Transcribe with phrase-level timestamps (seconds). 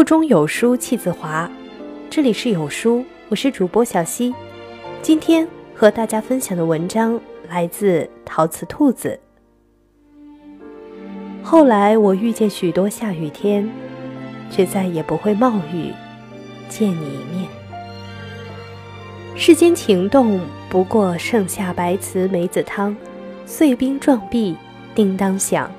[0.00, 1.46] 腹中有书气自华，
[2.08, 4.34] 这里是有书，我是主播小溪。
[5.02, 9.20] 今天和大家分享的文章来自陶瓷兔子。
[11.42, 13.68] 后来我遇见许多下雨天，
[14.50, 15.92] 却再也不会冒雨
[16.70, 17.46] 见你一面。
[19.36, 20.40] 世间情动，
[20.70, 22.96] 不过盛夏白瓷梅子汤，
[23.44, 24.56] 碎冰撞壁，
[24.94, 25.70] 叮当响。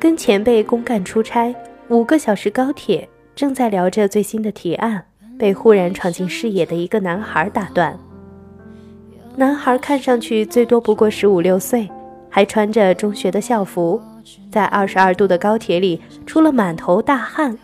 [0.00, 1.54] 跟前辈公干出差，
[1.88, 5.04] 五个小时高铁，正在聊着最新的提案，
[5.36, 7.98] 被忽然闯进视野的一个男孩打断。
[9.34, 11.88] 男孩看上去最多不过十五六岁，
[12.30, 14.00] 还穿着中学的校服，
[14.52, 17.58] 在二十二度的高铁里出了满头大汗。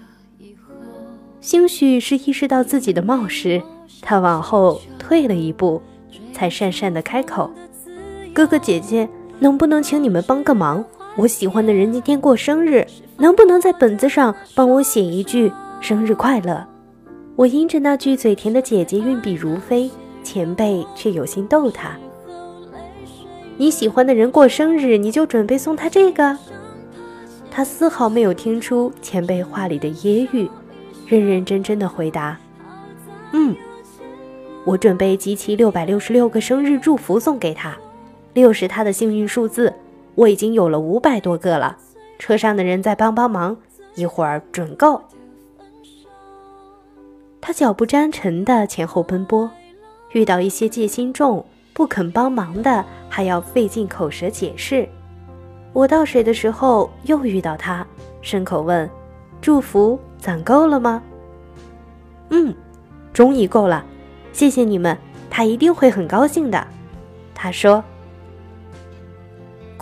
[1.41, 3.63] 兴许是意识到自己的冒失，
[4.01, 5.81] 他往后退了一步，
[6.33, 7.51] 才讪讪地开口
[8.35, 10.85] ：“哥哥姐姐，能不能请你们帮个忙？”
[11.17, 12.85] 我喜欢的人今天过生日，
[13.19, 16.67] 能不能在本子上帮我写一句“生日快乐”？
[17.37, 19.89] 我因着那句嘴甜的姐姐运笔如飞，
[20.25, 21.93] 前辈却有心逗他。
[23.57, 26.37] 你喜欢的人过生日，你就准备送他这个？
[27.49, 30.49] 他丝毫没有听出前辈话里的揶揄，
[31.07, 32.37] 认认真真的回答
[33.31, 33.55] ：“嗯，
[34.65, 37.77] 我准备集齐六百六十六个生日祝福送给他，
[38.33, 39.73] 六是他的幸运数字。”
[40.15, 41.77] 我已经有了五百多个了，
[42.19, 43.57] 车上的人再帮帮忙，
[43.95, 45.03] 一会儿准够。
[47.41, 49.51] 他脚不沾尘的前后奔波，
[50.13, 54.89] 遇到一些戒心重、不肯帮忙的，还要费尽口舌解释。
[55.73, 57.87] 我倒水的时候又遇到他，
[58.23, 58.89] 顺口问
[59.43, 61.03] ：“祝福攒够了吗
[62.31, 62.55] ？”“嗯，
[63.13, 63.85] 终于够了，
[64.33, 64.97] 谢谢你们，
[65.29, 66.67] 他一定会很高兴的。”
[67.35, 67.83] 他说。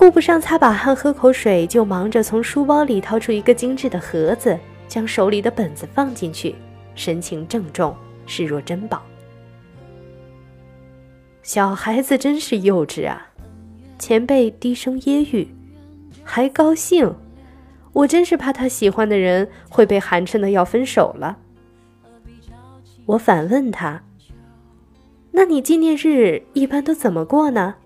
[0.03, 4.59] 顾不上擦把汗、喝口水，就忙着从书包里掏出一个精致的盒子，
[4.89, 6.57] 将手里的本子放进去，
[6.97, 7.95] 神情郑重，
[8.27, 9.01] 视若珍宝。
[11.45, 13.29] 小孩子真是幼稚啊！
[13.97, 15.47] 前辈低声揶揄，
[16.25, 17.15] 还高兴，
[17.93, 21.39] 我真是怕他喜欢的人会被寒碜的要分手了。
[23.07, 24.03] 我反问他
[25.31, 27.77] ：“那你纪念日一般都怎么过呢？”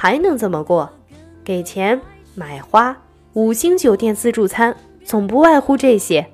[0.00, 0.88] 还能怎么过？
[1.42, 2.00] 给钱
[2.36, 2.96] 买花，
[3.32, 6.24] 五星酒店自助餐，总不外乎这些。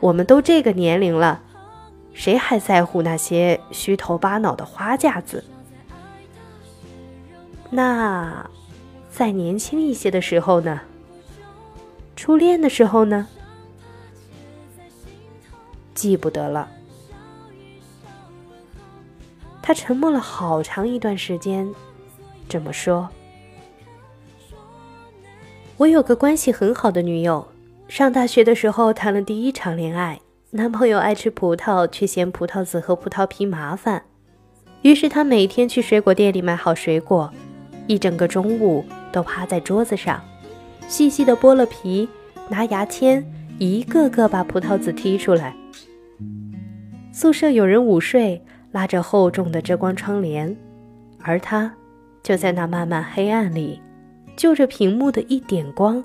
[0.00, 1.42] 我们都这个年龄了，
[2.14, 5.44] 谁还在乎那些虚头巴脑的花架子？
[7.68, 8.48] 那
[9.10, 10.80] 再年轻一些的时候呢？
[12.16, 13.28] 初恋的时候呢？
[15.94, 16.66] 记不得了。
[19.60, 21.70] 他沉默了好长一段时间。
[22.48, 23.08] 这么说，
[25.76, 27.46] 我有个关系很好的女友，
[27.88, 30.18] 上大学的时候谈了第一场恋爱。
[30.50, 34.02] 男朋友爱吃葡萄，却嫌葡萄籽和葡萄皮麻烦，
[34.80, 37.30] 于是他每天去水果店里买好水果，
[37.86, 38.82] 一整个中午
[39.12, 40.24] 都趴在桌子上，
[40.88, 42.08] 细细的剥了皮，
[42.48, 43.22] 拿牙签
[43.58, 45.54] 一个个把葡萄籽剔出来。
[47.12, 48.42] 宿舍有人午睡，
[48.72, 50.56] 拉着厚重的遮光窗帘，
[51.20, 51.74] 而他。
[52.28, 53.80] 就在那漫漫黑暗里，
[54.36, 56.04] 就着屏幕的一点光，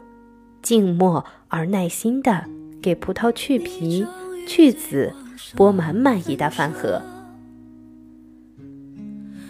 [0.61, 2.45] 静默而耐心地
[2.81, 4.07] 给葡萄去皮、
[4.47, 5.11] 去籽，
[5.53, 7.01] 剥满满一大饭盒。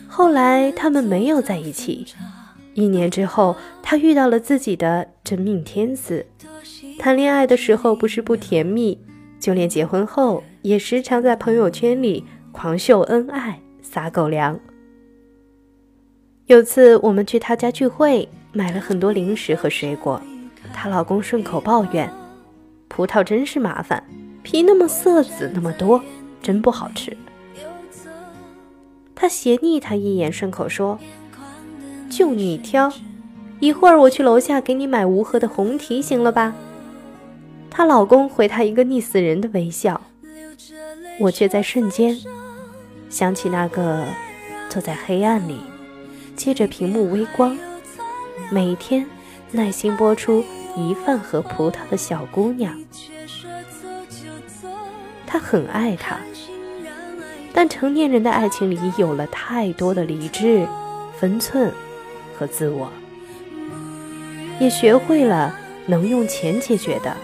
[0.07, 2.07] 后来他们没有在一起。
[2.73, 6.25] 一年之后，他遇到了自己的真命天子。
[6.97, 8.97] 谈恋爱的时候不是不甜蜜，
[9.39, 14.59] 就连结婚后也时常在朋友圈里狂秀恩爱、撒狗粮。
[16.53, 20.21] 有次我们去她家聚会，买了很多零食和水果。
[20.71, 22.07] 她老公顺口抱怨
[22.87, 24.03] ：“葡萄真是麻烦，
[24.43, 25.99] 皮那么涩，籽那么多，
[26.43, 27.17] 真不好吃。”
[29.15, 30.99] 她斜睨他一眼，顺口说
[32.07, 32.93] ：“就你挑，
[33.59, 36.53] 一会儿我去楼下给你买无核的红提，行了吧？”
[37.71, 39.99] 她老公回她一个腻死人的微笑，
[41.19, 42.15] 我却在瞬间
[43.09, 44.06] 想起那个
[44.69, 45.57] 坐在黑暗里。
[46.35, 47.57] 借着屏幕微光，
[48.51, 49.06] 每天
[49.51, 50.44] 耐心播出
[50.75, 52.77] 一饭盒葡萄的小姑娘，
[55.27, 56.18] 他很爱她，
[57.53, 60.68] 但成年人的爱情里有了太多的理智、
[61.19, 61.71] 分寸
[62.38, 62.91] 和自我，
[64.59, 67.15] 也学会了能用钱解决的，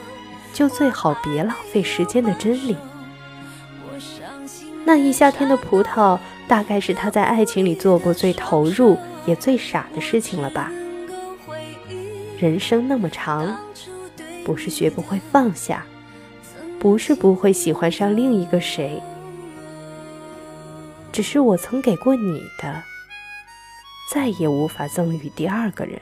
[0.53, 2.77] 就最好别浪费时间的真理。
[4.85, 6.17] 那一夏天的葡萄。
[6.49, 8.97] 大概是他在爱情里做过最投入
[9.27, 10.71] 也最傻的事情了吧。
[12.39, 13.55] 人生那么长，
[14.43, 15.85] 不是学不会放下，
[16.79, 18.99] 不是不会喜欢上另一个谁，
[21.11, 22.81] 只是我曾给过你的，
[24.11, 26.01] 再也无法赠予第二个人。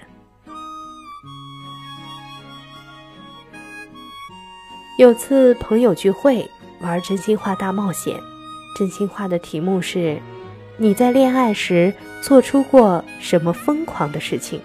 [4.97, 6.49] 有次朋友聚会
[6.79, 8.15] 玩真心话大冒险，
[8.77, 10.19] 真心话的题目是：
[10.79, 11.91] 你在恋爱时
[12.21, 14.62] 做出过什么疯狂的事情？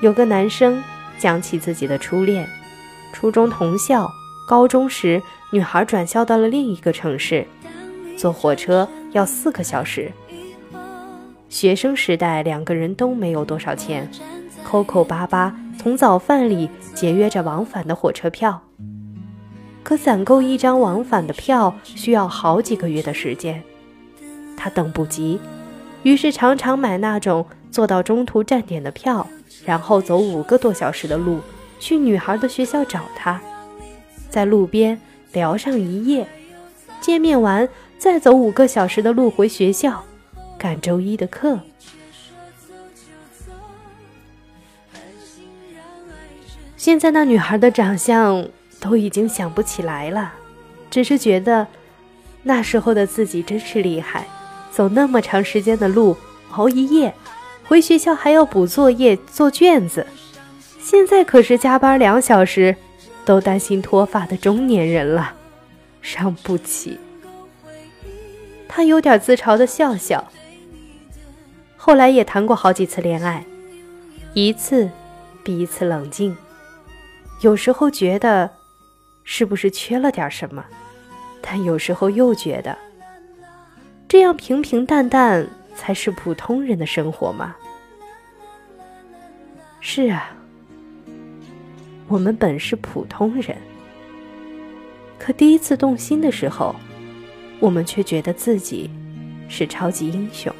[0.00, 0.82] 有个男生
[1.18, 2.48] 讲起自己的初恋，
[3.12, 4.10] 初中同校，
[4.48, 7.46] 高中时女孩转校到了另一个城市，
[8.16, 10.10] 坐火车要四个小时。
[11.50, 14.10] 学生时代两个人都没有多少钱，
[14.64, 15.54] 抠抠巴巴。
[15.78, 18.62] 从早饭里节约着往返的火车票，
[19.84, 23.62] 可攒够一张往返的票需要好几个月的时间，
[24.58, 25.38] 他等不及，
[26.02, 29.24] 于是常常买那种坐到中途站点的票，
[29.64, 31.40] 然后走五个多小时的路
[31.78, 33.40] 去女孩的学校找她，
[34.28, 35.00] 在路边
[35.32, 36.26] 聊上一夜，
[37.00, 37.68] 见面完
[37.98, 40.04] 再走五个小时的路回学校，
[40.58, 41.60] 赶周一的课。
[46.76, 48.48] 现在那女孩的长相
[48.80, 50.32] 都已经想不起来了，
[50.90, 51.66] 只是觉得
[52.44, 54.26] 那时候的自己真是厉害，
[54.78, 56.16] 走那么长时间的路，
[56.52, 57.12] 熬一夜，
[57.64, 60.06] 回学校还要补作业、做卷子。
[60.78, 62.76] 现在可是加班两小时，
[63.24, 65.34] 都担心脱发的中年人了，
[66.00, 66.96] 伤不起。
[68.68, 70.24] 他有点自嘲的笑笑。
[71.76, 73.44] 后来也谈过好几次恋爱，
[74.32, 74.88] 一次
[75.42, 76.36] 比一次冷静。
[77.40, 78.48] 有时候觉得
[79.24, 80.64] 是不是缺了点什么，
[81.42, 82.78] 但有时候又觉得
[84.08, 87.54] 这样平平淡淡才是普通人的生活吗？
[89.80, 90.34] 是啊，
[92.08, 93.54] 我们本是普通人，
[95.18, 96.74] 可第一次动心的时候，
[97.60, 98.90] 我们却觉得自己
[99.46, 100.50] 是超级英雄。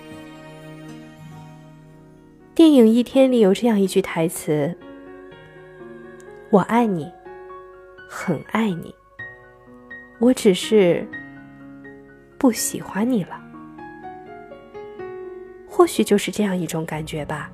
[2.55, 4.77] 电影《一天》里有这样一句台词。
[6.51, 7.11] 我爱你，
[8.09, 8.95] 很爱你。
[10.19, 11.07] 我只是
[12.39, 13.39] 不喜欢你了。
[15.69, 17.51] 或许就是这样一种感觉吧。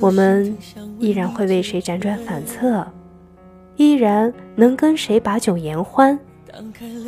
[0.00, 0.56] 我们
[0.98, 2.86] 依然会为谁辗转反侧，
[3.76, 6.18] 依然能跟谁把酒言欢，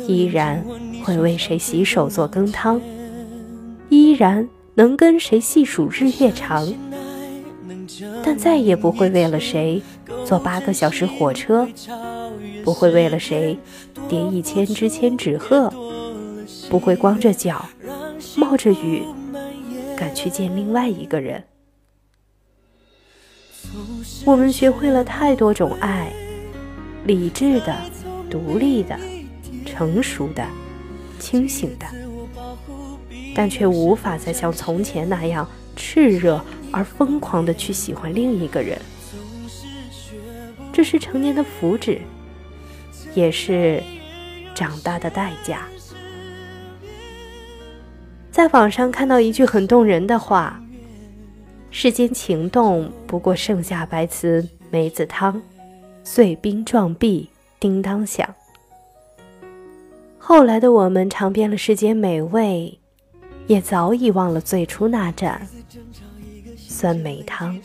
[0.07, 0.63] 依然
[1.03, 2.79] 会为谁洗手做羹汤，
[3.89, 6.71] 依然能跟谁细数日月长。
[8.23, 9.81] 但再也不会为了谁
[10.23, 11.67] 坐八个小时火车，
[12.63, 13.57] 不会为了谁
[14.07, 15.73] 叠一千只千纸鹤，
[16.69, 17.67] 不会光着脚
[18.37, 19.03] 冒着雨
[19.97, 21.43] 赶去见另外一个人。
[24.25, 26.11] 我们学会了太多种爱，
[27.05, 27.75] 理智的、
[28.29, 28.97] 独立的、
[29.65, 30.45] 成熟的、
[31.19, 31.85] 清醒的，
[33.35, 36.43] 但却无法再像从前那样炽热。
[36.71, 38.79] 而疯狂的去喜欢另一个人，
[40.71, 42.01] 这是成年的福祉，
[43.15, 43.81] 也是
[44.53, 45.67] 长大的代价。
[48.39, 50.63] 在网上看到一句很动人的话
[51.71, 55.41] ：“世间情动，不过盛夏白瓷梅子汤，
[56.05, 57.29] 碎冰撞壁
[57.59, 58.25] 叮当响。”
[60.17, 62.79] 后来的我们尝遍了世间美味，
[63.47, 65.45] 也早已忘了最初那盏。
[66.55, 67.59] 酸梅汤，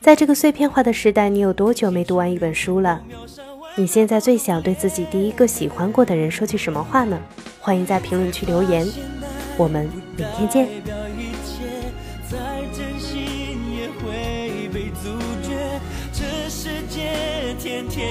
[0.00, 3.00] 在这个碎片化的时代，你有多久没读完一本书了？
[3.78, 7.20] 你现在最想对自己第一个喜欢过的人说句什么话呢？
[7.60, 8.88] 欢迎在评论区留言，
[9.58, 10.66] 我们明天见。
[17.88, 18.02] 学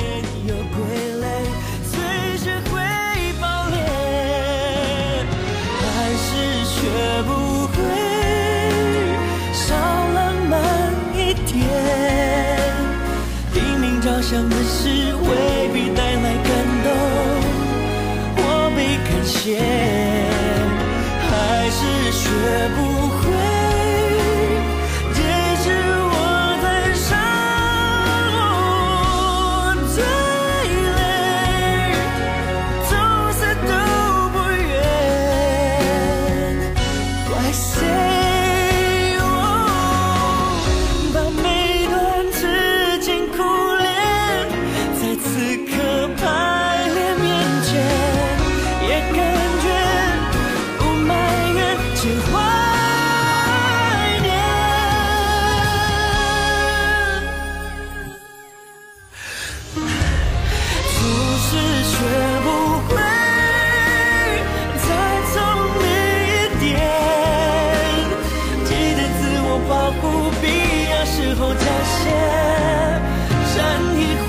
[14.28, 16.50] 想的事未必带来感
[16.84, 16.90] 动。
[18.38, 19.62] 我被感谢，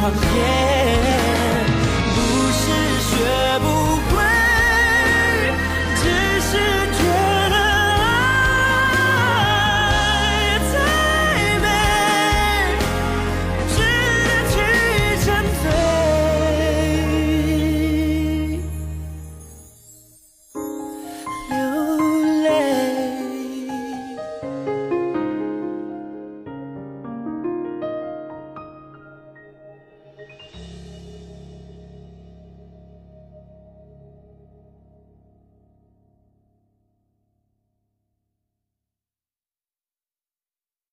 [0.07, 0.76] 善意